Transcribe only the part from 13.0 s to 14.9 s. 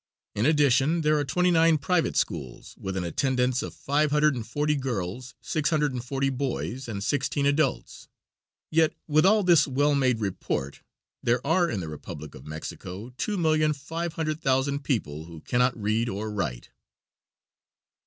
two million five hundred thousand